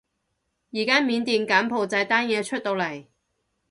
[0.71, 3.05] 而家緬甸柬埔寨單嘢出到嚟